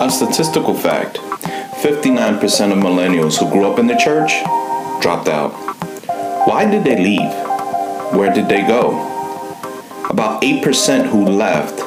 [0.00, 4.32] A statistical fact 59% of millennials who grew up in the church
[5.00, 5.50] dropped out.
[6.48, 7.32] Why did they leave?
[8.12, 8.90] Where did they go?
[10.10, 11.78] About 8% who left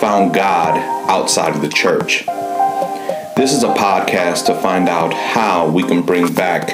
[0.00, 0.76] found God
[1.08, 2.26] outside of the church.
[3.36, 6.68] This is a podcast to find out how we can bring back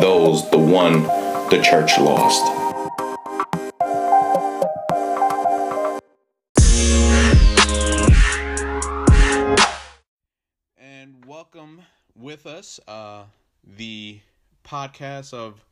[0.00, 1.04] those the one
[1.48, 2.59] the church lost.
[12.44, 13.24] With us uh,
[13.76, 14.18] the
[14.64, 15.64] podcast of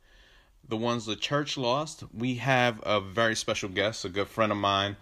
[0.67, 2.03] the ones the church lost.
[2.13, 4.95] We have a very special guest, a good friend of mine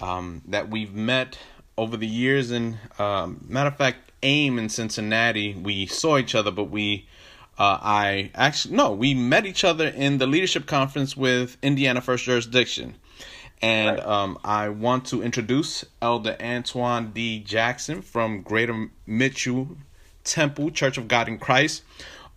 [0.00, 1.38] um, that we've met
[1.76, 2.50] over the years.
[2.50, 7.06] And um, matter of fact, AIM in Cincinnati, we saw each other, but we,
[7.58, 12.24] uh, I actually no, we met each other in the leadership conference with Indiana First
[12.24, 12.94] Jurisdiction.
[13.60, 17.40] And um, I want to introduce Elder Antoine D.
[17.40, 19.76] Jackson from Greater Mitchell
[20.24, 21.82] Temple Church of God in Christ,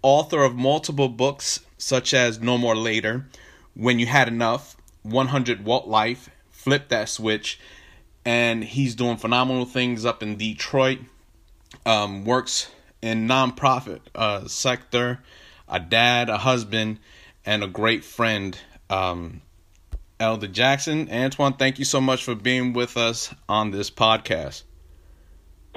[0.01, 3.25] author of multiple books such as No More Later,
[3.73, 7.59] When You Had Enough, 100 Watt Life, Flip That Switch,
[8.25, 10.99] and he's doing phenomenal things up in Detroit.
[11.85, 12.69] Um, works
[13.01, 15.19] in nonprofit uh, sector,
[15.69, 16.99] a dad, a husband,
[17.45, 18.57] and a great friend.
[18.89, 19.41] Um,
[20.19, 24.63] Elder Jackson, Antoine, thank you so much for being with us on this podcast.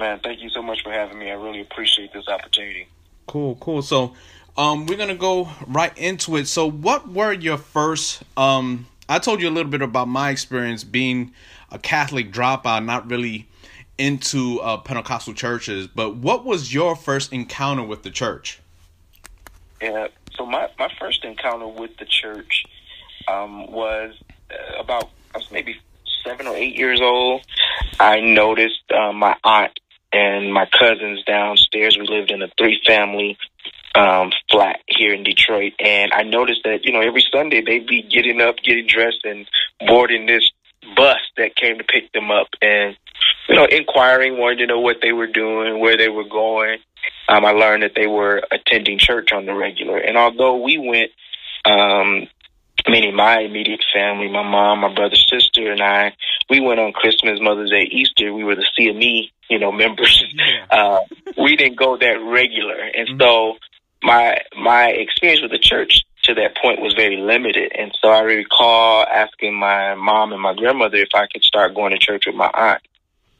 [0.01, 1.29] Man, thank you so much for having me.
[1.29, 2.87] I really appreciate this opportunity.
[3.27, 3.83] Cool, cool.
[3.83, 4.15] So,
[4.57, 6.47] um, we're gonna go right into it.
[6.47, 8.23] So, what were your first?
[8.35, 11.33] Um, I told you a little bit about my experience being
[11.69, 13.47] a Catholic dropout, not really
[13.99, 15.85] into uh, Pentecostal churches.
[15.85, 18.59] But what was your first encounter with the church?
[19.79, 20.07] Yeah.
[20.35, 22.65] So my my first encounter with the church
[23.27, 24.15] um, was
[24.49, 25.79] uh, about I was maybe
[26.23, 27.43] seven or eight years old.
[27.99, 29.79] I noticed uh, my aunt
[30.13, 31.97] and my cousins downstairs.
[31.97, 33.37] We lived in a three family
[33.95, 38.03] um, flat here in Detroit, and I noticed that you know every Sunday they'd be
[38.03, 39.47] getting up, getting dressed, and
[39.85, 40.49] boarding this
[40.95, 42.95] bus that came to pick them up, and
[43.49, 46.79] you know inquiring, wanting to know what they were doing, where they were going.
[47.27, 51.11] Um, I learned that they were attending church on the regular, and although we went
[51.65, 52.27] um,
[52.87, 56.13] meaning my immediate family, my mom, my brother, sister, and I,
[56.49, 58.33] we went on Christmas, Mother's Day, Easter.
[58.33, 60.23] We were the CME, you know, members.
[60.33, 60.65] Yeah.
[60.71, 61.01] Uh,
[61.37, 63.21] we didn't go that regular, and Mhm.
[63.21, 63.57] so
[64.03, 67.71] my my experience with the church to that point was very limited.
[67.77, 71.91] And so I recall asking my mom and my grandmother if I could start going
[71.91, 72.81] to church with my aunt,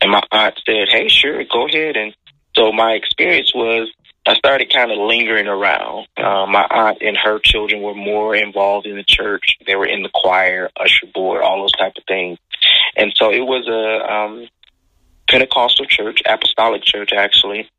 [0.01, 2.13] and my aunt said, "Hey, sure, go ahead." And
[2.55, 3.89] so my experience was
[4.25, 6.07] I started kind of lingering around.
[6.15, 9.57] Uh, my aunt and her children were more involved in the church.
[9.65, 12.37] They were in the choir, usher board, all those type of things.
[12.95, 14.47] And so it was a um,
[15.27, 17.69] Pentecostal church, apostolic church actually.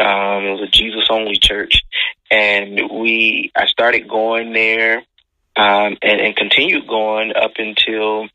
[0.00, 1.82] Um, it was a Jesus only church,
[2.30, 4.98] and we I started going there
[5.54, 8.28] um, and, and continued going up until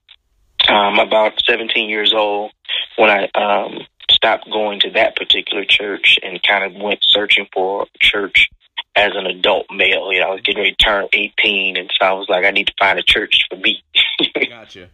[0.70, 2.52] um, about 17 years old
[2.98, 3.80] when I um,
[4.28, 8.50] stopped going to that particular church and kind of went searching for a church
[8.96, 10.12] as an adult male.
[10.12, 12.52] You know, I was getting ready to turn 18, and so I was like, I
[12.52, 13.84] need to find a church for me.
[14.50, 14.90] Gotcha.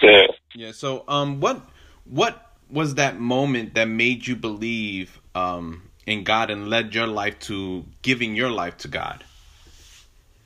[0.00, 0.26] yeah.
[0.54, 0.72] Yeah.
[0.72, 1.60] So, um, what
[2.04, 7.38] what was that moment that made you believe um in God and led your life
[7.40, 9.24] to giving your life to God?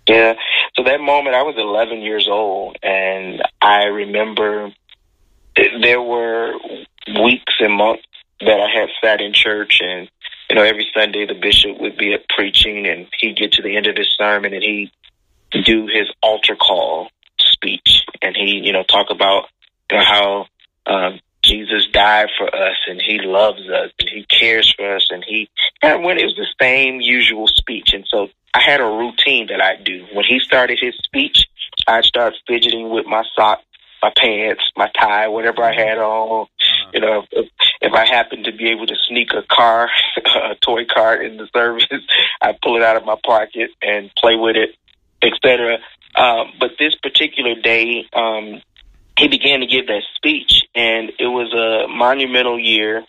[0.09, 0.35] Yeah.
[0.75, 4.73] So that moment, I was 11 years old, and I remember
[5.83, 6.55] there were
[7.07, 8.05] weeks and months
[8.41, 10.09] that I had sat in church, and
[10.51, 13.77] you know, every Sunday the bishop would be up preaching, and he'd get to the
[13.77, 14.93] end of his sermon, and he'd
[15.65, 19.45] do his altar call speech, and he, you know, talk about
[19.91, 20.47] you know, how
[20.87, 25.25] um, Jesus died for us, and He loves us, and He cares for us, and
[25.27, 25.49] He.
[25.83, 29.61] And when it was the same usual speech, and so I had a routine that
[29.61, 30.07] I do.
[30.13, 31.45] When he started his speech,
[31.87, 33.63] I'd start fidgeting with my sock,
[34.03, 36.43] my pants, my tie, whatever I had on.
[36.43, 36.91] Uh-huh.
[36.95, 37.51] You know, if,
[37.81, 41.49] if I happened to be able to sneak a car, a toy car in the
[41.55, 41.87] service,
[42.41, 44.71] I'd pull it out of my pocket and play with it,
[45.23, 45.79] etc.
[46.15, 48.63] Um, but this particular day, um,
[49.19, 53.05] he began to give that speech, and it was a monumental year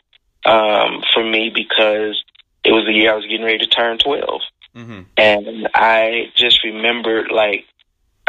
[0.45, 2.23] um, for me because
[2.63, 4.41] it was the year I was getting ready to turn twelve.
[4.75, 5.01] Mm-hmm.
[5.17, 7.65] And I just remembered, like,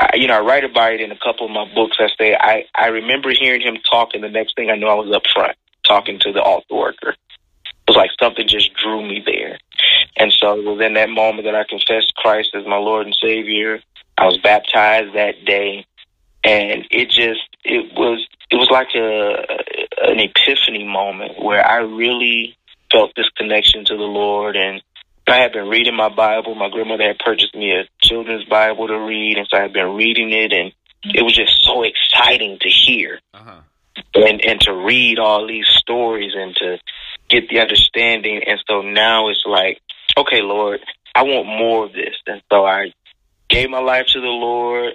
[0.01, 1.99] I, you know, I write about it in a couple of my books.
[2.01, 4.95] I say I I remember hearing him talk, and the next thing I know, I
[4.95, 5.57] was up front
[5.87, 7.11] talking to the altar worker.
[7.11, 9.59] It was like something just drew me there,
[10.17, 13.15] and so it was in that moment that I confessed Christ as my Lord and
[13.21, 13.81] Savior.
[14.17, 15.85] I was baptized that day,
[16.45, 22.57] and it just it was it was like a an epiphany moment where I really
[22.91, 24.83] felt this connection to the Lord and
[25.31, 26.55] I had been reading my Bible.
[26.57, 29.95] My grandmother had purchased me a children's Bible to read, and so I had been
[29.95, 30.73] reading it, and
[31.15, 33.61] it was just so exciting to hear Uh-huh.
[34.15, 36.79] and and to read all these stories and to
[37.29, 38.43] get the understanding.
[38.47, 39.81] And so now it's like,
[40.17, 40.81] okay, Lord,
[41.15, 42.17] I want more of this.
[42.27, 42.93] And so I
[43.49, 44.93] gave my life to the Lord.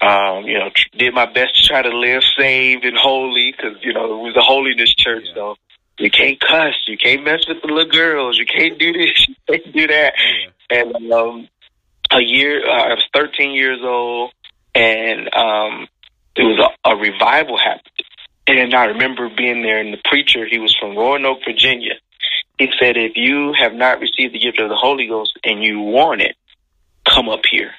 [0.00, 3.76] Um, you know, tr- did my best to try to live saved and holy because
[3.82, 5.24] you know it was a holiness church.
[5.28, 5.34] Yeah.
[5.34, 5.56] So
[5.98, 9.34] you can't cuss, you can't mess with the little girls, you can't do this, you
[9.48, 10.14] can't do that.
[10.16, 10.80] Yeah.
[10.80, 11.48] And um,
[12.14, 14.32] a year, uh, I was 13 years old,
[14.74, 15.88] and um,
[16.36, 17.90] there was a, a revival happened.
[18.46, 21.94] And I remember being there, and the preacher, he was from Roanoke, Virginia.
[22.58, 25.80] He said, "If you have not received the gift of the Holy Ghost and you
[25.80, 26.36] want it,
[27.08, 27.72] come up here."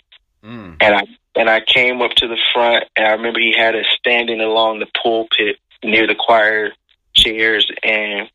[0.44, 0.78] Mm.
[0.82, 1.02] And I
[1.36, 4.80] and I came up to the front, and I remember he had us standing along
[4.80, 6.72] the pulpit near the choir
[7.14, 7.70] chairs.
[7.84, 8.30] And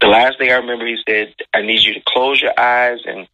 [0.00, 3.26] the last thing I remember, he said, "I need you to close your eyes and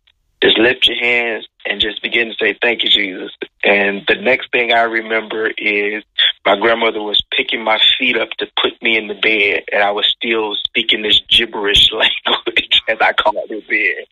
[0.42, 3.30] just lift your hands and just begin to say, "Thank you, Jesus."
[3.64, 6.02] And the next thing I remember is
[6.44, 9.92] my grandmother was picking my feet up to put me in the bed, and I
[9.92, 14.04] was still speaking this gibberish language as I called it then.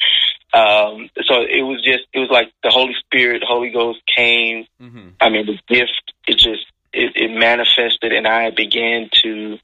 [0.52, 4.66] Um, so it was just, it was like the Holy Spirit, Holy Ghost came.
[4.80, 5.08] Mm-hmm.
[5.20, 9.58] I mean, the gift, it just, it, it manifested, and I began to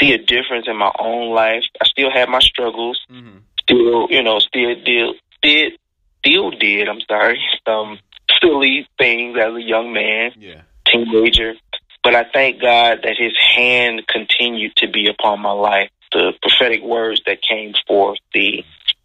[0.00, 1.64] see a difference in my own life.
[1.80, 3.38] I still had my struggles, Mm-hmm.
[3.62, 5.77] still, you know, still did, did,
[6.18, 7.98] still did, I'm sorry, some
[8.40, 10.62] silly things as a young man Yeah.
[10.86, 11.54] teenager.
[12.02, 15.90] But I thank God that His hand continued to be upon my life.
[16.12, 18.64] The prophetic words that came forth, the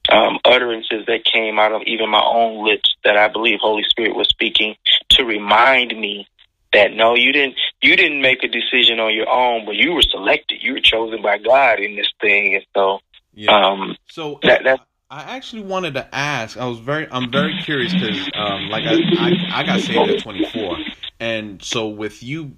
[0.09, 4.15] um, utterances that came out of even my own lips, that I believe Holy Spirit
[4.15, 4.75] was speaking
[5.09, 6.27] to remind me
[6.71, 7.55] that no, you didn't.
[7.81, 10.61] You didn't make a decision on your own, but you were selected.
[10.63, 12.99] You were chosen by God in this thing, and so
[13.33, 13.51] Yeah.
[13.55, 14.81] um, So That- that-
[15.13, 16.57] I actually wanted to ask.
[16.57, 20.23] I was very, I'm very curious because, um, like I, I, I got saved at
[20.23, 20.77] 24,
[21.19, 22.53] and so with you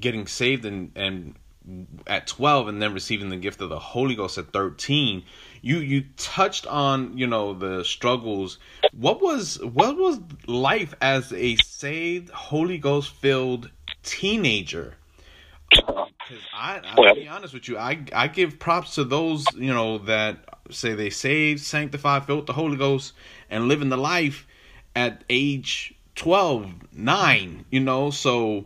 [0.00, 1.36] getting saved and and
[2.08, 5.22] at 12, and then receiving the gift of the Holy Ghost at 13,
[5.62, 8.58] you you touched on you know the struggles.
[8.92, 10.18] What was what was
[10.48, 13.70] life as a saved Holy Ghost filled
[14.02, 14.96] teenager?
[15.70, 19.98] Because I, I'll be honest with you, I I give props to those you know
[19.98, 20.38] that
[20.70, 23.12] say they saved, sanctified, filled with the Holy Ghost,
[23.50, 24.46] and living the life
[24.94, 28.64] at age 12, 9, You know, so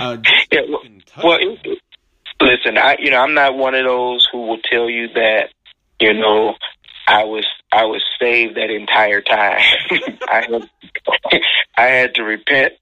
[0.00, 0.16] uh,
[0.52, 0.82] Yeah, well-
[1.22, 1.78] Well, it,
[2.40, 5.50] listen, I you know I'm not one of those who will tell you that
[6.00, 6.54] you know
[7.06, 9.60] I was I was saved that entire time.
[10.28, 10.70] I had
[11.76, 12.74] I had to repent.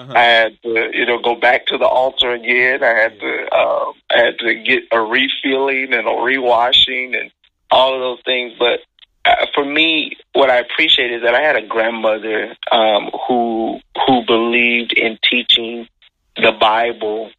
[0.00, 0.12] Uh-huh.
[0.14, 2.82] I had to you know go back to the altar again.
[2.82, 7.30] I had to um, I had to get a refilling and a rewashing and
[7.70, 8.52] all of those things.
[8.58, 8.80] But
[9.24, 14.24] uh, for me, what I appreciate is that I had a grandmother um, who who
[14.26, 15.88] believed in teaching
[16.36, 17.30] the Bible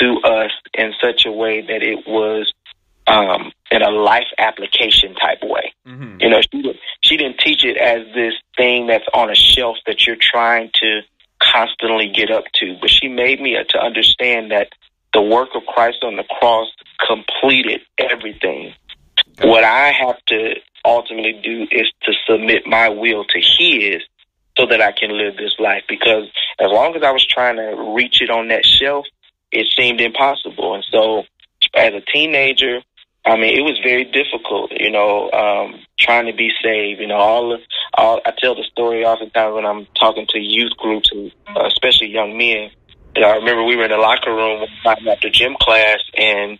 [0.00, 2.52] to us in such a way that it was
[3.06, 5.72] um, in a life application type way.
[5.86, 6.20] Mhm.
[6.20, 10.06] You know, she she didn't teach it as this thing that's on a shelf that
[10.06, 11.02] you're trying to
[11.40, 14.68] constantly get up to, but she made me uh, to understand that
[15.12, 16.68] the work of Christ on the cross
[17.06, 18.74] completed everything.
[19.42, 20.54] What I have to
[20.84, 24.02] ultimately do is to submit my will to His
[24.56, 25.84] so that I can live this life.
[25.88, 26.24] Because
[26.58, 29.06] as long as I was trying to reach it on that shelf,
[29.52, 30.74] it seemed impossible.
[30.74, 31.24] And so,
[31.74, 32.80] as a teenager,
[33.26, 37.00] I mean, it was very difficult, you know, um, trying to be saved.
[37.00, 37.58] You know, all,
[37.94, 42.08] all I tell the story oftentimes when I'm talking to youth groups, and, uh, especially
[42.08, 42.70] young men.
[43.16, 46.58] Know, I remember we were in the locker room after gym class, and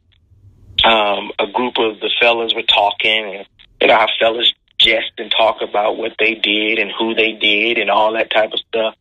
[0.84, 3.46] um, a group of the fellas were talking, and
[3.80, 7.78] you know how fellas jest and talk about what they did and who they did
[7.78, 8.94] and all that type of stuff.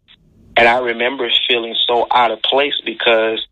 [0.57, 3.45] And I remember feeling so out of place because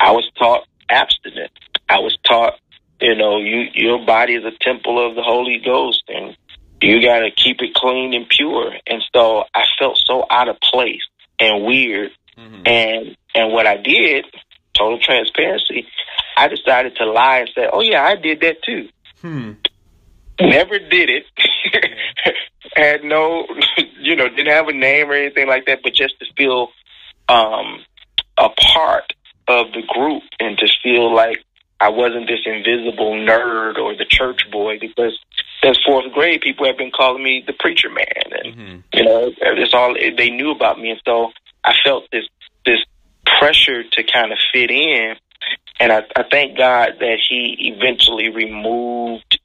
[0.00, 1.52] I was taught abstinence.
[1.88, 2.54] I was taught,
[3.00, 6.36] you know, you your body is a temple of the Holy Ghost, and
[6.80, 8.72] you got to keep it clean and pure.
[8.86, 11.02] And so I felt so out of place
[11.38, 12.10] and weird.
[12.38, 12.68] Mhm.
[12.68, 14.24] And and what I did,
[14.76, 15.86] total transparency,
[16.36, 18.88] I decided to lie and say, "Oh yeah, I did that too."
[19.20, 19.52] Hmm.
[20.40, 21.26] Never did it.
[22.76, 23.46] Had no,
[23.98, 26.68] you know, didn't have a name or anything like that, but just to feel
[27.28, 27.84] um,
[28.38, 29.12] a part
[29.48, 31.44] of the group and to feel like
[31.80, 35.18] I wasn't this invisible nerd or the church boy because
[35.62, 38.82] since fourth grade, people have been calling me the preacher man, and Mhm.
[38.94, 41.32] you know, it's all they knew about me, and so
[41.64, 42.26] I felt this
[42.66, 42.80] this
[43.38, 45.16] pressure to kind of fit in,
[45.78, 49.38] and I, I thank God that He eventually removed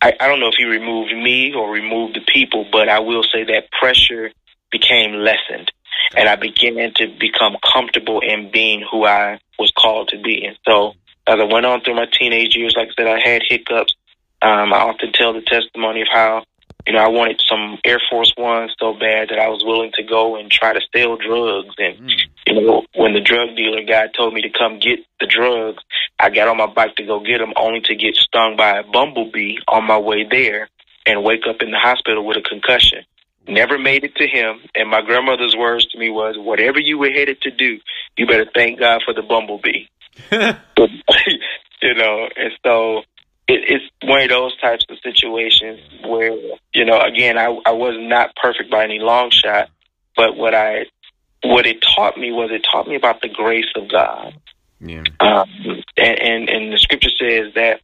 [0.00, 3.22] I, I don't know if he removed me or removed the people, but I will
[3.22, 4.30] say that pressure
[4.70, 5.72] became lessened,
[6.14, 10.44] and I began to become comfortable in being who I was called to be.
[10.44, 10.94] And so,
[11.26, 13.94] as I went on through my teenage years, like I said, I had hiccups.
[14.42, 16.44] Um, I often tell the testimony of how
[16.86, 20.04] you know, I wanted some Air Force One so bad that I was willing to
[20.04, 21.74] go and try to sell drugs.
[21.78, 22.20] And, mm.
[22.46, 25.82] you know, when the drug dealer guy told me to come get the drugs,
[26.20, 28.84] I got on my bike to go get them only to get stung by a
[28.84, 30.68] bumblebee on my way there
[31.06, 33.04] and wake up in the hospital with a concussion.
[33.48, 34.60] Never made it to him.
[34.74, 37.78] And my grandmother's words to me was, whatever you were headed to do,
[38.16, 39.86] you better thank God for the bumblebee.
[41.82, 43.02] you know, and so
[43.48, 46.32] it, it's one of those types of situations where
[46.74, 49.68] you know again I, I was not perfect by any long shot
[50.16, 50.86] but what i
[51.42, 54.34] what it taught me was it taught me about the grace of god
[54.80, 55.48] yeah um,
[55.96, 57.80] and, and and the scripture says that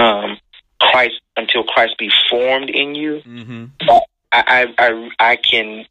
[0.00, 0.38] um
[0.80, 3.64] christ until christ be formed in you mm-hmm.
[4.32, 5.84] I, I i i can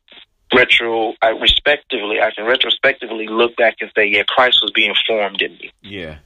[0.56, 5.42] retro I, respectively i can retrospectively look back and say yeah christ was being formed
[5.42, 6.18] in me yeah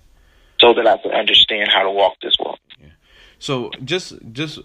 [0.63, 2.59] so that I can understand how to walk this walk.
[2.79, 2.87] Yeah.
[3.37, 4.59] So just just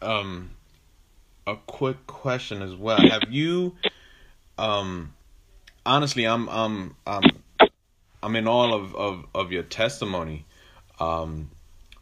[0.00, 0.50] um
[1.46, 3.00] a quick question as well.
[3.00, 3.74] Have you
[4.58, 5.14] um
[5.84, 7.24] honestly I'm I'm I'm
[8.22, 10.46] I'm in all of, of, of your testimony.
[11.00, 11.50] Um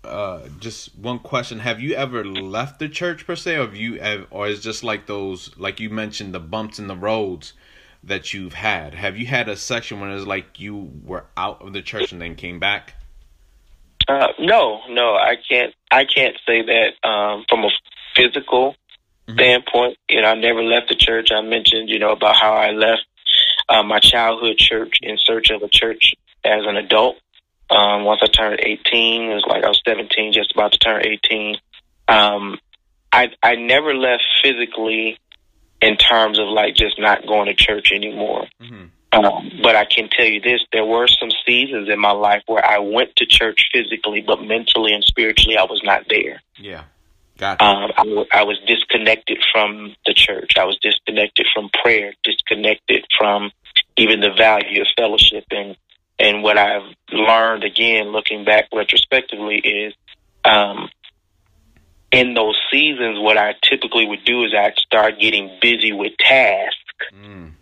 [0.04, 1.61] uh just one question.
[1.61, 4.82] Have you ever left the church per se or have you have, or is just
[4.82, 7.52] like those like you mentioned the bumps in the roads
[8.02, 8.94] that you've had?
[8.94, 12.21] Have you had a section when it's like you were out of the church and
[12.21, 12.94] then came back?
[14.09, 15.75] Uh, no, no, I can't.
[15.90, 17.71] I can't say that um, from a
[18.16, 18.75] physical
[19.28, 19.35] mm-hmm.
[19.35, 19.99] standpoint.
[20.09, 21.28] You know, I never left the church.
[21.32, 23.02] I mentioned, you know, about how I left
[23.68, 27.16] uh, my childhood church in search of a church as an adult.
[27.74, 31.02] Um, once I turned 18, it was like I was 17, just about to turn
[31.06, 31.56] 18.
[32.08, 32.58] Um,
[33.12, 35.18] I I never left physically
[35.80, 38.46] in terms of like just not going to church anymore.
[38.60, 38.86] Mm-hmm.
[39.12, 42.64] Um, but I can tell you this: there were some seasons in my life where
[42.64, 46.40] I went to church physically, but mentally and spiritually, I was not there.
[46.58, 46.84] Yeah,
[47.36, 47.62] gotcha.
[47.62, 50.52] Um, I, w- I was disconnected from the church.
[50.58, 52.14] I was disconnected from prayer.
[52.24, 53.50] Disconnected from
[53.98, 55.44] even the value of fellowship.
[55.50, 55.76] And
[56.22, 59.94] and what I've learned again, looking back retrospectively, is
[60.44, 60.88] um,
[62.10, 66.78] in those seasons, what I typically would do is I'd start getting busy with tasks.
[67.14, 67.52] Mm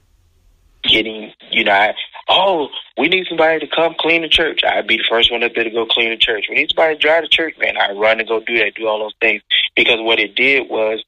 [0.82, 1.94] getting, you know, I,
[2.28, 4.60] oh, we need somebody to come clean the church.
[4.64, 6.46] I'd be the first one up there to go clean the church.
[6.48, 7.76] We need somebody to drive the church, man.
[7.76, 9.42] I'd run and go do that, do all those things.
[9.76, 11.02] Because what it did was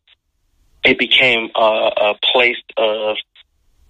[0.85, 3.17] it became a, a place of,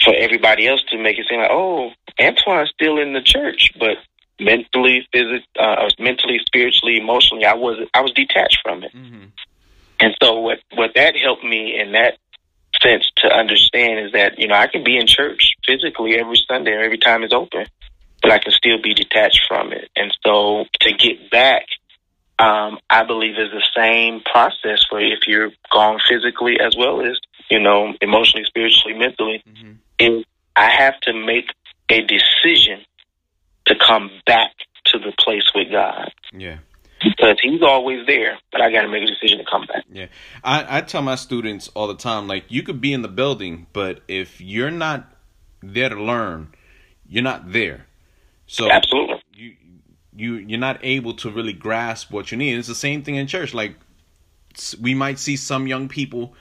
[0.05, 3.99] for everybody else to make it seem like, oh, Antoine's still in the church, but
[4.41, 8.93] mentally, physically, uh, mentally, spiritually, emotionally, I was I was detached from it.
[8.95, 9.25] Mm-hmm.
[10.01, 12.19] And so what what that helped me in that
[12.83, 16.73] sense to understand is that you know I can be in church physically every Sunday
[16.73, 17.67] or every time it's open,
[18.21, 19.91] but I can still be detached from it.
[19.97, 21.67] And so to get back,
[22.39, 27.19] um, I believe is the same process for if you're gone physically as well as
[27.51, 29.43] you know emotionally, spiritually, mentally.
[29.49, 29.73] Mm-hmm.
[30.03, 30.25] Is
[30.57, 31.47] I have to make
[31.89, 32.85] a decision
[33.67, 34.51] to come back
[34.87, 36.13] to the place with God.
[36.33, 36.59] Yeah
[37.03, 38.39] because he's always there.
[38.51, 39.85] But I got to make a decision to come back.
[39.91, 40.07] Yeah,
[40.43, 43.67] I, I tell my students all the time, like you could be in the building,
[43.73, 45.13] but if you're not
[45.63, 46.53] there to learn,
[47.07, 47.87] you're not there.
[48.47, 49.57] So absolutely, you
[50.15, 52.59] you you're not able to really grasp what you need.
[52.59, 53.55] It's the same thing in church.
[53.55, 53.77] Like
[54.81, 56.35] we might see some young people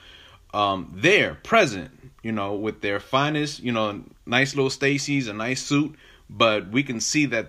[0.53, 1.91] um there present,
[2.23, 5.95] you know, with their finest, you know, nice little Stacy's, a nice suit,
[6.29, 7.47] but we can see that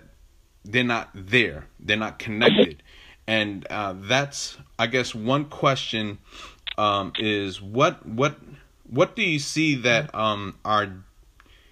[0.65, 1.65] they're not there.
[1.79, 2.81] They're not connected
[3.27, 6.17] and uh, that's I guess one question
[6.77, 8.37] um, is what what
[8.89, 10.89] what do you see that um, our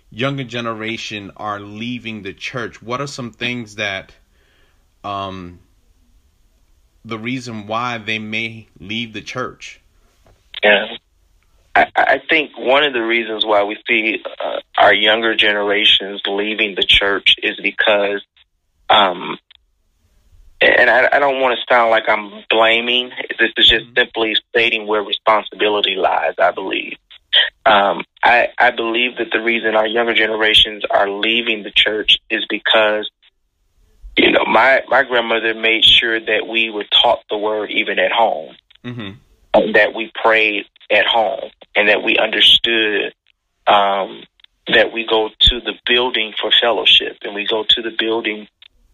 [0.10, 2.82] younger generation are leaving the church?
[2.82, 4.14] What are some things that
[5.04, 5.60] um,
[7.04, 9.82] the reason why they may leave the church?
[10.64, 10.86] Yeah.
[11.74, 16.76] I, I think one of the reasons why we see uh, our younger generations leaving
[16.76, 18.22] the church is because
[18.90, 19.38] um,
[20.62, 23.10] and I, I don't want to sound like I'm blaming.
[23.40, 23.94] This is just mm-hmm.
[23.98, 26.36] simply stating where responsibility lies.
[26.38, 26.98] I believe.
[27.66, 32.46] Um, I, I believe that the reason our younger generations are leaving the church is
[32.50, 33.10] because,
[34.18, 38.12] you know, my my grandmother made sure that we were taught the word even at
[38.12, 39.12] home, mm-hmm.
[39.54, 43.14] That we prayed at home, and that we understood
[43.68, 44.24] um,
[44.68, 48.48] that we go to the building for fellowship, and we go to the building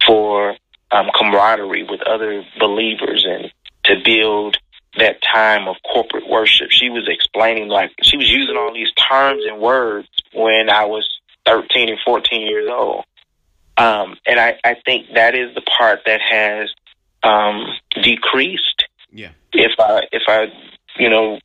[0.05, 0.55] for
[0.91, 3.51] um, camaraderie with other believers and
[3.85, 4.57] to build
[4.97, 6.71] that time of corporate worship.
[6.71, 11.07] She was explaining like she was using all these terms and words when I was
[11.45, 13.05] 13 and 14 years old.
[13.77, 16.69] Um, and I, I think that is the part that has
[17.23, 17.67] um,
[18.01, 18.76] decreased.
[19.17, 19.31] Yeah.
[19.51, 20.45] If I if I
[20.97, 21.39] you know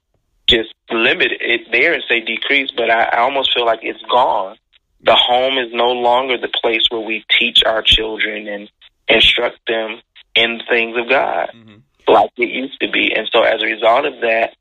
[0.47, 4.57] just limit it there and say decrease, but I, I almost feel like it's gone.
[5.03, 8.71] The home is no longer the place where we teach our children and
[9.09, 10.01] instruct them
[10.37, 12.13] in things of God Mm-hmm.
[12.13, 13.13] like it used to be.
[13.17, 14.55] And so as a result of that,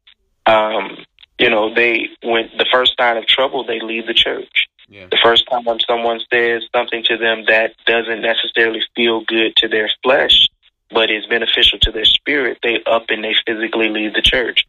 [0.45, 0.97] um,
[1.37, 4.67] you know, they when the first sign of trouble, they leave the church.
[4.87, 5.07] Yeah.
[5.09, 9.67] The first time when someone says something to them that doesn't necessarily feel good to
[9.67, 10.47] their flesh,
[10.93, 14.65] but is beneficial to their spirit, they up and they physically leave the church.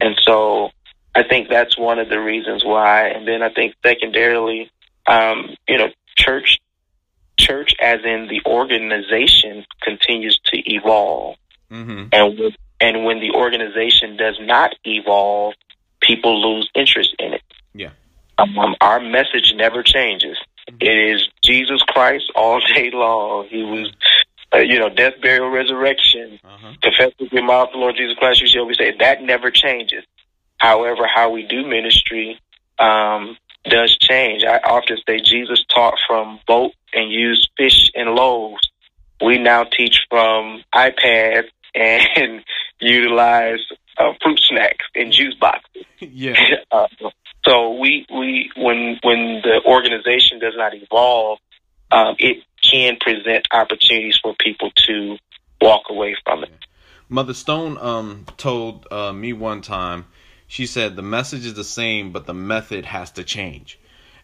[0.00, 0.70] And so
[1.14, 3.08] I think that's one of the reasons why.
[3.08, 4.70] And then I think secondarily,
[5.06, 6.58] um, you know, church
[7.38, 11.36] church as in the organization continues to evolve.
[11.70, 12.08] Mm-hmm.
[12.12, 12.50] And when,
[12.80, 15.54] and when the organization does not evolve,
[16.00, 17.42] people lose interest in it.
[17.74, 17.90] Yeah.
[18.38, 20.36] Um, our message never changes.
[20.80, 23.48] It is Jesus Christ all day long.
[23.48, 23.92] He was,
[24.54, 26.38] uh, you know, death, burial, resurrection.
[26.44, 26.72] Uh-huh.
[26.82, 29.00] Confess with your mouth the Lord Jesus Christ, you shall be saved.
[29.00, 30.04] That never changes.
[30.58, 32.38] However, how we do ministry
[32.78, 34.44] um, does change.
[34.44, 38.70] I often say Jesus taught from boat and used fish and loaves.
[39.24, 42.44] We now teach from iPads and
[42.80, 43.60] utilize
[43.98, 45.84] uh, fruit snacks and juice boxes.
[46.00, 46.34] yeah.
[46.70, 46.86] Uh,
[47.46, 51.38] so we we when when the organization does not evolve,
[51.90, 52.38] um, it
[52.72, 55.16] can present opportunities for people to
[55.60, 56.50] walk away from it.
[57.08, 60.06] Mother Stone um told uh, me one time.
[60.46, 63.78] She said the message is the same, but the method has to change.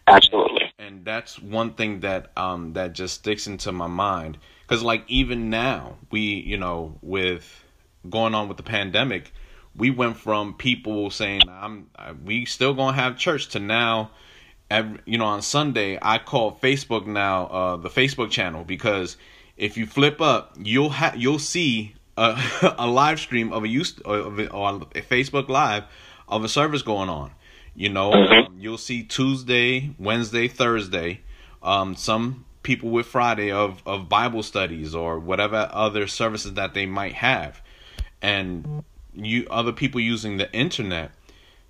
[0.07, 0.73] Absolutely.
[0.79, 5.51] and that's one thing that um that just sticks into my mind because like even
[5.51, 7.63] now we you know with
[8.09, 9.31] going on with the pandemic
[9.75, 14.09] we went from people saying i'm I- we still gonna have church to now
[14.69, 19.17] every, you know on sunday i call facebook now uh the facebook channel because
[19.57, 22.39] if you flip up you'll have you'll see a,
[22.77, 25.83] a live stream of a use of a, or a facebook live
[26.27, 27.31] of a service going on
[27.79, 31.21] you know, um, you'll see Tuesday, Wednesday, Thursday,
[31.63, 36.85] um, some people with Friday of, of Bible studies or whatever other services that they
[36.85, 37.61] might have,
[38.21, 41.11] and you other people using the internet.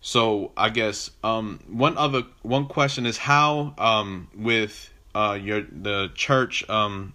[0.02, 6.10] So I guess um, one other one question is how um, with uh, your the
[6.16, 7.14] church um,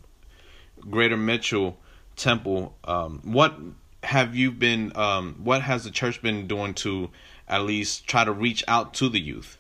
[0.90, 1.78] Greater Mitchell
[2.16, 3.54] Temple, um, what
[4.02, 4.92] have you been?
[4.96, 7.10] Um, what has the church been doing to
[7.48, 9.58] at least try to reach out to the youth?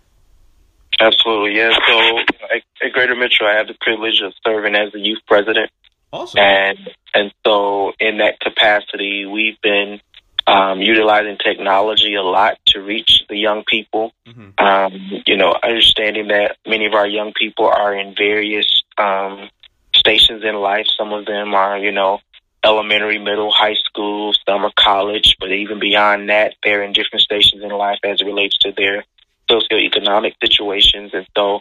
[1.00, 1.70] Absolutely, yeah.
[1.86, 5.70] So at, at Greater Mitchell, I have the privilege of serving as the youth president,
[6.12, 6.40] Awesome.
[6.40, 6.78] and
[7.14, 10.00] and so in that capacity, we've been
[10.46, 14.12] um, utilizing technology a lot to reach the young people.
[14.26, 14.60] Mhm.
[14.60, 19.48] Um, you know, understanding that many of our young people are in various um,
[19.94, 20.86] stations in life.
[20.98, 22.20] Some of them are, you know,
[22.62, 24.32] elementary, middle, high school.
[24.46, 28.26] Some are college, but even beyond that, they're in different stations in life as it
[28.26, 29.04] relates to their
[29.50, 31.12] socioeconomic situations.
[31.14, 31.60] And so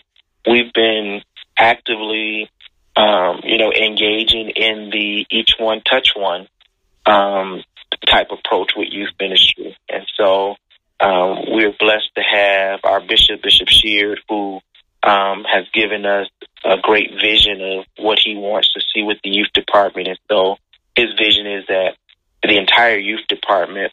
[0.49, 1.21] we've been
[1.57, 2.49] actively,
[2.95, 6.47] um, you know, engaging in the each one touch one
[7.05, 7.63] um,
[8.05, 9.77] type approach with youth ministry.
[9.89, 10.55] And so
[10.99, 14.59] um, we're blessed to have our bishop, Bishop Sheard, who
[15.03, 16.27] um, has given us
[16.63, 20.07] a great vision of what he wants to see with the youth department.
[20.07, 20.57] And so
[20.95, 21.95] his vision is that
[22.41, 23.91] the entire youth department,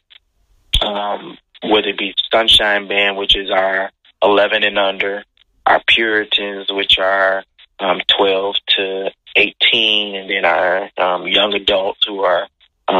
[0.81, 3.91] um, whether it be Sunshine Band, which is our
[4.23, 5.23] 11 and under,
[5.65, 7.43] our Puritans, which are
[7.79, 12.47] um, 12 to 18, and then our um, young adults who are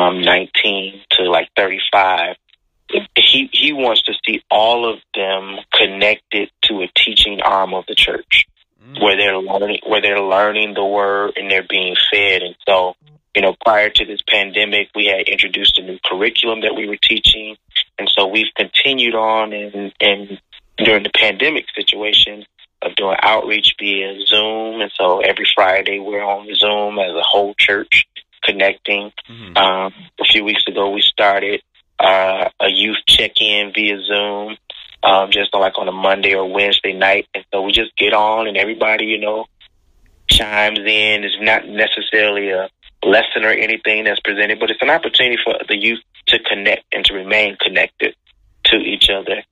[0.02, 2.36] um, 19 to like 35.
[3.16, 7.96] He he wants to see all of them connected to a teaching arm of the
[7.96, 8.46] church
[8.84, 9.02] Mm.
[9.02, 12.42] where they're learning where they're learning the word and they're being fed.
[12.42, 12.96] And so,
[13.36, 16.98] you know, prior to this pandemic, we had introduced a new curriculum that we were
[16.98, 17.58] teaching,
[18.00, 20.42] and so we've continued on and and
[20.78, 22.44] during the pandemic situation
[22.82, 24.82] of doing outreach via Zoom.
[24.82, 28.06] And so every Friday we're on Zoom as a whole church
[28.44, 29.12] connecting.
[29.30, 29.58] Mhm.
[29.58, 31.62] Um, a few weeks ago, we started
[32.00, 34.58] uh, a youth check-in via Zoom,
[35.04, 38.48] um, just like on a Monday or Wednesday night, and so we just get on,
[38.48, 39.46] and everybody, you know,
[40.28, 41.24] chimes in.
[41.24, 42.70] It's not necessarily a
[43.04, 47.06] lesson or anything that's presented, but it's an opportunity for the youth to connect and
[47.06, 48.16] to remain connected
[48.66, 49.44] to each other.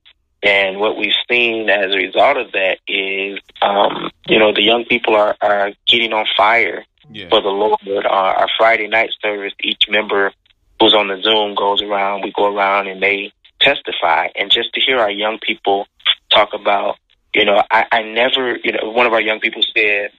[0.42, 4.84] And what we've seen as a result of that is, um, you know, the young
[4.86, 7.28] people are, are getting on fire Yeah.
[7.28, 7.80] for the Lord.
[7.86, 10.32] Uh, our Friday night service, each member
[10.80, 12.22] who's on the Zoom goes around.
[12.22, 15.86] We go around and they testify, and just to hear our young people
[16.32, 16.96] talk about,
[17.34, 20.10] you know, I, I never, you know, one of our young people said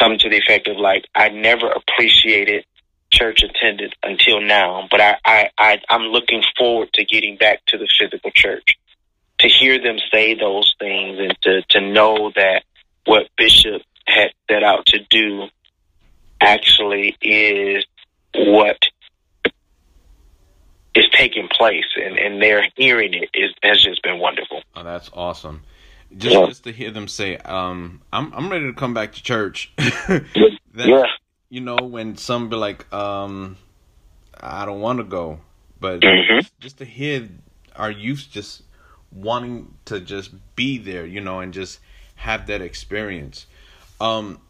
[0.00, 2.64] something to the effect of like, I never appreciated
[3.10, 7.78] church attendance until now, but I, I, I I'm looking forward to getting back to
[7.78, 8.74] the physical church.
[9.40, 12.62] To hear them say those things and to, to know that
[13.04, 15.48] what Bishop had set out to do
[16.40, 17.84] actually is
[18.34, 18.78] what
[20.94, 24.62] is taking place and, and they're hearing it is has just been wonderful.
[24.76, 25.62] Oh, that's awesome.
[26.16, 26.46] Just yeah.
[26.46, 29.72] just to hear them say, um, I'm I'm ready to come back to church.
[29.76, 30.24] that,
[30.74, 31.06] yeah.
[31.48, 33.56] You know, when some be like, um,
[34.40, 35.40] I don't want to go.
[35.80, 36.46] But mm-hmm.
[36.60, 37.28] just to hear
[37.76, 38.62] our youth just
[39.12, 41.80] wanting to just be there, you know, and just
[42.16, 43.46] have that experience.
[44.00, 44.40] Um,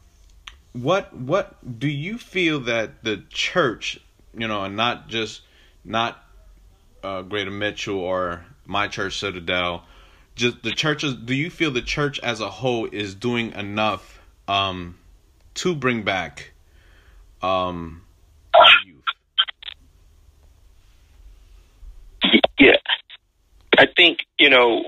[0.75, 3.99] what what do you feel that the church,
[4.37, 5.43] you know, and not just
[5.85, 6.23] not
[7.03, 9.85] uh, Greater Mitchell or my church Citadel,
[10.35, 11.15] just the churches.
[11.15, 14.99] Do you feel the church as a whole is doing enough um,
[15.55, 16.53] to bring back
[17.41, 18.03] um,
[18.85, 19.05] youth?
[22.59, 22.77] Yeah,
[23.79, 24.83] I think you know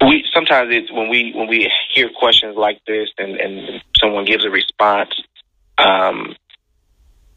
[0.00, 4.44] we sometimes it's when we when we hear questions like this and and someone gives
[4.44, 5.10] a response
[5.78, 6.34] um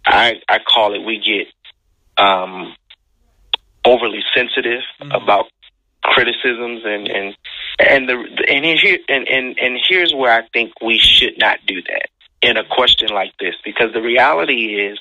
[0.05, 1.47] i i call it we get
[2.23, 2.73] um
[3.85, 5.11] overly sensitive mm-hmm.
[5.11, 5.45] about
[6.03, 7.37] criticisms and and
[7.79, 11.81] and the and here and, and and here's where I think we should not do
[11.81, 12.09] that
[12.41, 14.99] in a question like this because the reality is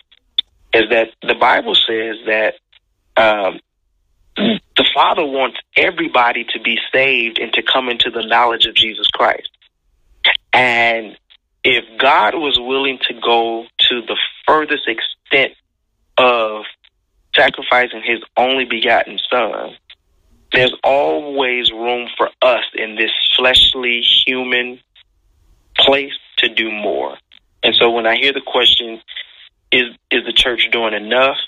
[0.73, 2.55] is that the Bible says that
[3.17, 3.61] um,
[4.77, 9.07] the Father wants everybody to be saved and to come into the knowledge of Jesus
[9.09, 9.51] Christ.
[10.53, 11.17] And
[11.65, 15.53] if God was willing to go to the furthest extent
[16.19, 16.65] of
[17.35, 19.77] sacrificing his only begotten son,
[20.53, 24.81] there's always room for us in this fleshly human
[25.77, 27.17] place to do more.
[27.63, 29.01] And so when I hear the question,
[29.71, 31.39] is is the church doing enough?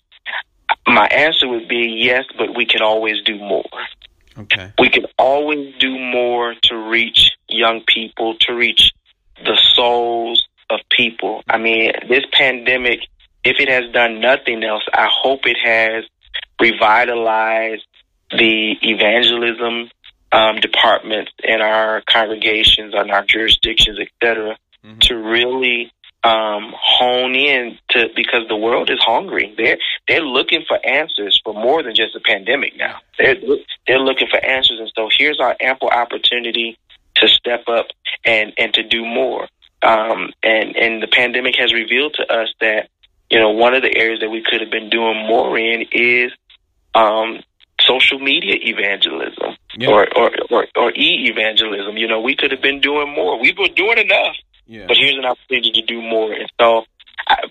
[0.87, 3.65] My answer would be yes, but we can always do more.
[4.37, 4.73] Okay.
[4.79, 8.93] We can always do more to reach young people, to reach
[9.45, 11.43] the souls of people.
[11.49, 13.01] I mean, this pandemic
[13.45, 16.05] if it has done nothing else, I hope it has
[16.61, 17.87] revitalized
[18.31, 19.91] the evangelism
[20.33, 24.99] um, departments in our congregations, on our jurisdictions, etc., mm-hmm.
[25.01, 25.93] to really
[26.25, 29.55] um, hone in to because the world is hungry.
[29.57, 32.99] They're they're looking for answers for more than just a pandemic now.
[33.19, 33.37] They're
[33.87, 36.79] they're looking for answers, and so here's our ample opportunity
[37.17, 37.87] to step up
[38.25, 39.49] and and to do more.
[39.83, 42.89] Um, and and the pandemic has revealed to us that
[43.31, 46.33] you know, one of the areas that we could have been doing more in is
[46.95, 47.43] um,
[47.81, 49.89] social media evangelism yeah.
[49.89, 51.97] or, or, or, or e evangelism.
[51.97, 53.41] You know, we could have been doing more.
[53.41, 54.87] We were doing enough, yeah.
[54.87, 56.33] but here's an opportunity to do more.
[56.33, 56.85] And so,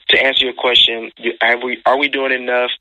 [0.09, 2.71] to answer your question, are we, are we doing enough?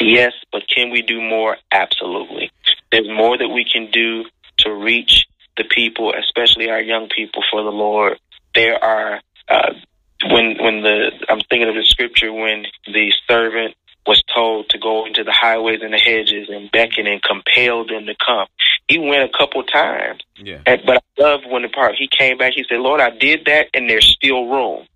[0.00, 1.56] Yes, but can we do more?
[1.72, 2.50] Absolutely.
[2.92, 4.24] There's more that we can do
[4.58, 8.18] to reach the people, especially our young people, for the Lord.
[8.54, 9.72] There are uh,
[10.24, 13.74] when when the I'm thinking of the scripture when the servant
[14.06, 18.06] was told to go into the highways and the hedges and beckon and compel them
[18.06, 18.46] to come.
[18.88, 20.22] He went a couple times.
[20.36, 20.60] Yeah.
[20.66, 23.46] And, but I love when the part he came back, he said, Lord, I did
[23.46, 24.86] that and there's still room.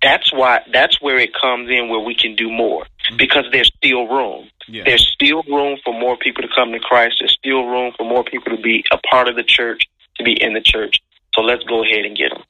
[0.00, 2.82] That's why that's where it comes in where we can do more.
[2.82, 3.16] Mm-hmm.
[3.18, 4.48] Because there's still room.
[4.66, 4.82] Yeah.
[4.84, 7.16] There's still room for more people to come to Christ.
[7.20, 9.84] There's still room for more people to be a part of the church,
[10.16, 10.98] to be in the church.
[11.34, 12.42] So let's go ahead and get them.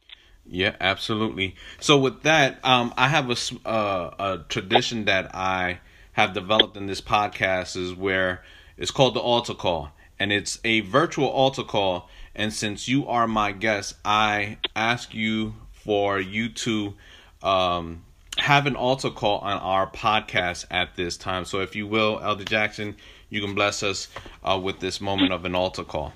[0.47, 1.55] Yeah, absolutely.
[1.79, 5.81] So with that, um, I have a, uh, a tradition that I
[6.13, 8.43] have developed in this podcast is where
[8.77, 12.09] it's called the altar call, and it's a virtual altar call.
[12.35, 16.95] And since you are my guest, I ask you for you to
[17.43, 18.05] um,
[18.39, 21.45] have an altar call on our podcast at this time.
[21.45, 22.97] So if you will, Elder Jackson,
[23.29, 24.09] you can bless us
[24.43, 26.13] uh, with this moment of an altar call.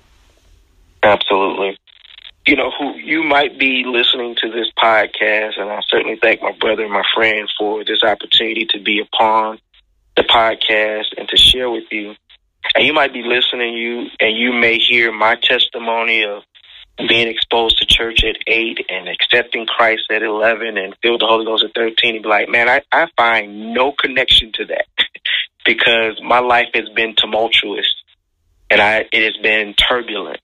[1.03, 1.79] Absolutely
[2.47, 6.53] you know, who you might be listening to this podcast, and I certainly thank my
[6.53, 9.59] brother and my friend for this opportunity to be upon
[10.17, 12.15] the podcast and to share with you.
[12.75, 16.43] And you might be listening, you and you may hear my testimony of
[17.09, 21.45] being exposed to church at eight and accepting Christ at eleven and filled the Holy
[21.45, 24.87] Ghost at thirteen and be like, man, I, I find no connection to that
[25.67, 27.95] because my life has been tumultuous
[28.71, 30.41] and I it has been turbulent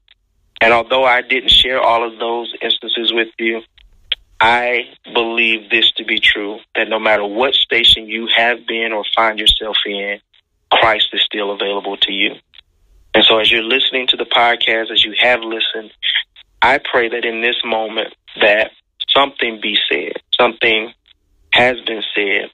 [0.63, 3.63] and although I didn't share all of those instances with you,
[4.43, 9.05] I believe this to be true that no matter what station you have been or
[9.15, 10.19] find yourself in,
[10.69, 12.35] Christ is still available to you.
[13.15, 15.93] And so, as you're listening to the podcast, as you have listened,
[16.61, 18.73] I pray that in this moment that
[19.15, 20.93] something be said, something
[21.53, 22.51] has been said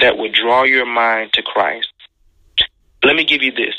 [0.00, 1.92] that would draw your mind to Christ.
[3.02, 3.74] Let me give you this.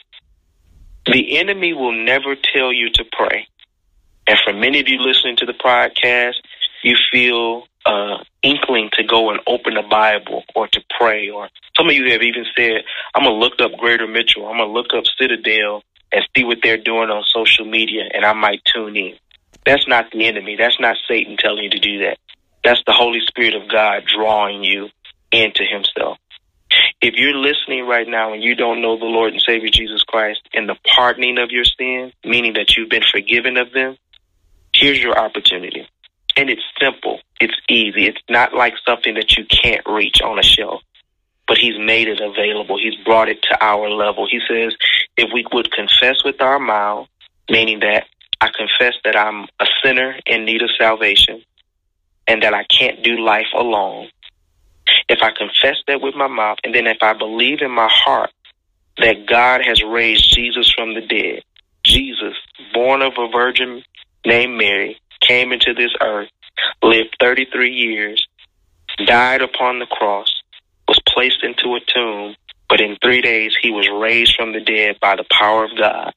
[1.06, 3.48] The enemy will never tell you to pray.
[4.28, 6.36] And for many of you listening to the podcast,
[6.84, 11.88] you feel uh, inkling to go and open the Bible or to pray, or some
[11.88, 14.48] of you have even said, "I'm gonna look up Greater Mitchell.
[14.48, 18.34] I'm gonna look up Citadel and see what they're doing on social media, and I
[18.34, 19.16] might tune in."
[19.66, 20.56] That's not the enemy.
[20.58, 22.18] That's not Satan telling you to do that.
[22.64, 24.90] That's the Holy Spirit of God drawing you
[25.32, 26.18] into Himself.
[27.02, 30.42] If you're listening right now and you don't know the Lord and Savior Jesus Christ
[30.54, 33.98] and the pardoning of your sins, meaning that you've been forgiven of them,
[34.74, 35.88] here's your opportunity.
[36.36, 37.20] And it's simple.
[37.40, 38.08] It's easy.
[38.08, 40.82] It's not like something that you can't reach on a shelf.
[41.48, 42.78] But he's made it available.
[42.78, 44.28] He's brought it to our level.
[44.30, 44.76] He says,
[45.18, 47.08] if we would confess with our mouth,
[47.50, 48.06] meaning that
[48.40, 51.44] I confess that I'm a sinner in need of salvation
[52.28, 54.10] and that I can't do life alone.
[55.10, 58.32] If I confess that with my mouth, and then if I believe in my heart
[58.98, 61.44] that God has raised Jesus from the dead,
[61.84, 62.36] Jesus,
[62.74, 63.84] born of a virgin
[64.26, 66.30] named Mary, came into this earth,
[66.82, 68.28] lived 33 years,
[69.06, 70.42] died upon the cross,
[70.88, 72.36] was placed into a tomb,
[72.70, 76.14] but in three days he was raised from the dead by the power of God.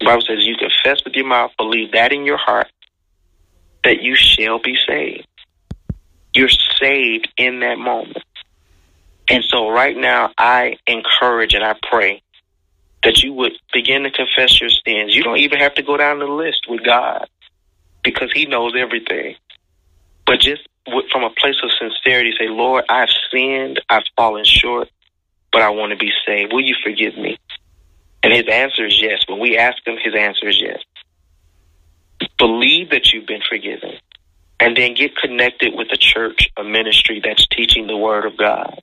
[0.00, 2.68] The Bible says you confess with your mouth, believe that in your heart,
[3.84, 5.26] that you shall be saved.
[6.34, 8.18] You're saved in that moment.
[9.28, 12.22] And so right now I encourage and I pray
[13.02, 15.14] that you would begin to confess your sins.
[15.14, 17.28] You don't even have to go down the list with God
[18.02, 19.36] because he knows everything.
[20.26, 20.62] But just
[21.12, 24.88] from a place of sincerity, say, Lord, I've sinned, I've fallen short,
[25.52, 26.52] but I want to be saved.
[26.52, 27.38] Will you forgive me?
[28.22, 29.24] And his answer is yes.
[29.28, 30.78] When we ask him, his answer is yes.
[32.38, 33.94] Believe that you've been forgiven.
[34.58, 38.80] And then get connected with a church, a ministry that's teaching the word of God.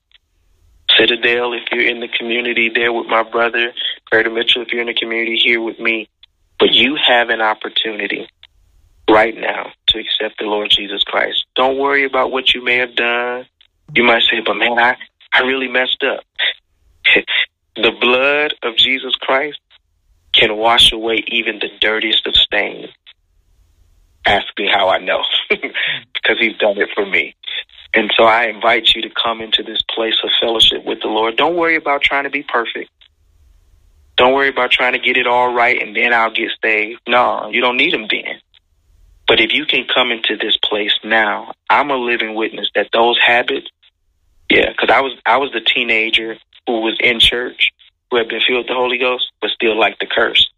[0.98, 3.74] Citadel, if you're in the community there with my brother,
[4.10, 6.10] Greater Mitchell, if you're in the community here with me.
[6.60, 8.28] But you have an opportunity
[9.10, 11.46] right now to accept the Lord Jesus Christ.
[11.56, 13.46] Don't worry about what you may have done.
[13.94, 14.96] You might say, but man, I,
[15.34, 16.24] I really messed up.
[17.76, 19.60] the blood of Jesus Christ
[20.34, 22.90] can wash away even the dirtiest of stains.
[24.26, 27.36] Ask me how I know, because he's done it for me.
[27.94, 31.38] And so I invite you to come into this place of fellowship with the Lord.
[31.38, 32.90] Don't worry about trying to be perfect.
[34.18, 37.02] Don't worry about trying to get it all right and then I'll get saved.
[37.08, 38.42] No, you don't need him then.
[39.28, 43.20] But if you can come into this place now, I'm a living witness that those
[43.20, 43.68] habits,
[44.50, 47.72] yeah, because I was I was the teenager who was in church,
[48.10, 50.50] who had been filled with the Holy Ghost, but still like the curse.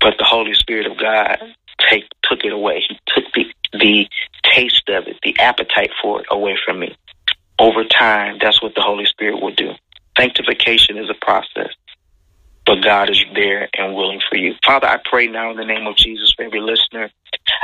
[0.00, 1.38] But the Holy Spirit of God
[1.90, 2.82] take took it away.
[2.88, 3.44] He took the
[3.78, 4.08] the
[4.42, 6.96] taste of it, the appetite for it away from me.
[7.58, 9.72] Over time, that's what the Holy Spirit will do.
[10.18, 11.72] Sanctification is a process
[12.66, 14.54] but God is there and willing for you.
[14.64, 17.10] Father, I pray now in the name of Jesus for every listener.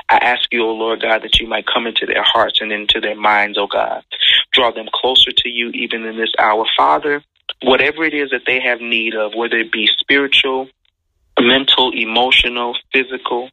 [0.09, 2.73] I ask you, O oh Lord God, that you might come into their hearts and
[2.73, 4.05] into their minds, O oh God.
[4.53, 6.67] Draw them closer to you even in this hour.
[6.77, 7.23] Father,
[7.63, 10.69] whatever it is that they have need of, whether it be spiritual,
[11.39, 13.49] mental, emotional, physical,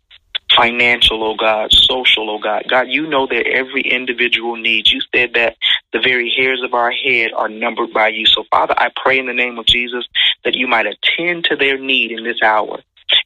[0.58, 2.64] financial, oh God, social, oh God.
[2.70, 4.92] God, you know that every individual needs.
[4.92, 5.56] You said that
[5.94, 8.26] the very hairs of our head are numbered by you.
[8.26, 10.06] So, Father, I pray in the name of Jesus
[10.44, 12.80] that you might attend to their need in this hour.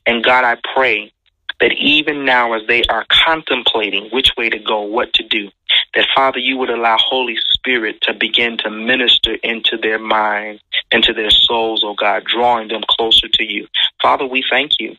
[0.05, 1.11] And God, I pray
[1.59, 5.49] that even now as they are contemplating which way to go, what to do,
[5.93, 11.13] that Father, you would allow Holy Spirit to begin to minister into their minds, into
[11.13, 13.67] their souls, oh God, drawing them closer to you.
[14.01, 14.95] Father, we thank you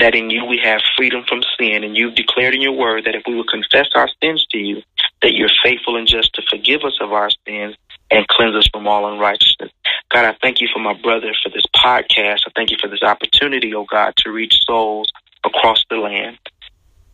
[0.00, 3.14] that in you we have freedom from sin, and you've declared in your word that
[3.14, 4.82] if we will confess our sins to you,
[5.22, 7.76] that you're faithful and just to forgive us of our sins
[8.10, 9.70] and cleanse us from all unrighteousness.
[10.12, 12.40] God, I thank you for my brother for this podcast.
[12.46, 15.10] I thank you for this opportunity, oh God, to reach souls
[15.44, 16.38] across the land.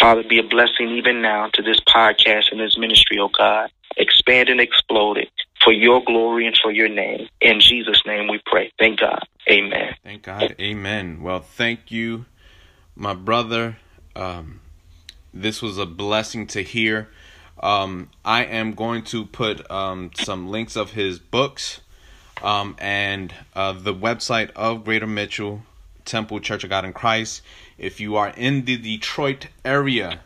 [0.01, 3.71] Father, be a blessing even now to this podcast and this ministry, oh God.
[3.97, 5.29] Expand and explode it
[5.63, 7.29] for your glory and for your name.
[7.41, 8.73] In Jesus' name we pray.
[8.79, 9.27] Thank God.
[9.49, 9.95] Amen.
[10.03, 10.55] Thank God.
[10.61, 11.23] Amen.
[11.23, 12.25] Well, thank you
[13.01, 13.79] my brother.
[14.15, 14.61] Um,
[15.33, 17.09] this was a blessing to hear.
[17.63, 21.81] Um, I am going to put um, some links of his books
[22.43, 25.63] um, and uh, the website of Greater Mitchell
[26.05, 27.43] Temple Church of God in Christ.
[27.79, 30.21] If you are in the Detroit area,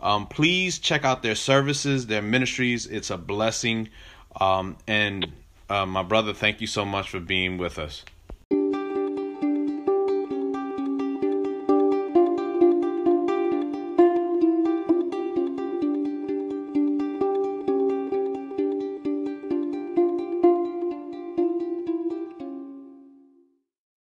[0.00, 2.86] Um, please check out their services, their ministries.
[2.86, 3.88] It's a blessing.
[4.86, 5.26] And
[5.68, 8.04] uh, my brother, thank you so much for being with us.